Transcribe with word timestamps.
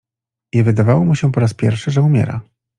I 0.53 0.63
wydawało 0.63 1.05
mu 1.05 1.15
się 1.15 1.31
po 1.31 1.39
raz 1.39 1.53
pierwszy, 1.53 1.91
że 1.91 2.01
umiera. 2.01 2.41